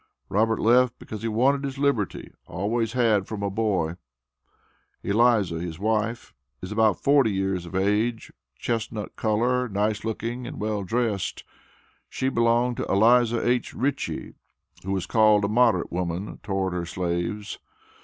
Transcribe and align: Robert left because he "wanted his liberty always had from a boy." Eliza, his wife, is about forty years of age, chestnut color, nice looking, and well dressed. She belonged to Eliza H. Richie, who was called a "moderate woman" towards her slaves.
Robert 0.29 0.57
left 0.59 0.97
because 0.97 1.21
he 1.21 1.27
"wanted 1.27 1.63
his 1.63 1.77
liberty 1.77 2.33
always 2.47 2.93
had 2.93 3.27
from 3.27 3.43
a 3.43 3.51
boy." 3.51 3.97
Eliza, 5.03 5.59
his 5.61 5.77
wife, 5.77 6.33
is 6.59 6.71
about 6.71 6.99
forty 6.99 7.31
years 7.31 7.67
of 7.67 7.75
age, 7.75 8.33
chestnut 8.55 9.15
color, 9.15 9.69
nice 9.69 10.03
looking, 10.03 10.47
and 10.47 10.59
well 10.59 10.81
dressed. 10.83 11.43
She 12.09 12.29
belonged 12.29 12.77
to 12.77 12.85
Eliza 12.91 13.47
H. 13.47 13.75
Richie, 13.75 14.33
who 14.83 14.91
was 14.93 15.05
called 15.05 15.45
a 15.45 15.47
"moderate 15.47 15.91
woman" 15.91 16.39
towards 16.41 16.73
her 16.73 16.85
slaves. 16.87 17.59